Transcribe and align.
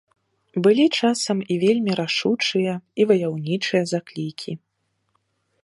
Былі 0.67 0.85
часам 1.01 1.37
і 1.55 1.57
вельмі 1.65 1.91
рашучыя 2.01 2.73
і 3.03 3.07
ваяўнічыя 3.13 3.83
заклікі. 3.93 4.51